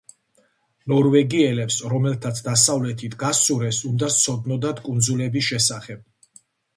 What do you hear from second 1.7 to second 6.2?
რომელთაც დასავლეთით გასცურეს, უნდა სცოდნოდათ კუნძულების შესახებ.